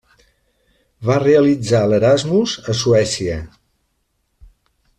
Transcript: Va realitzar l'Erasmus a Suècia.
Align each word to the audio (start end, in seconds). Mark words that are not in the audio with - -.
Va 1.09 1.17
realitzar 1.23 1.81
l'Erasmus 1.91 2.57
a 2.73 2.77
Suècia. 2.81 3.37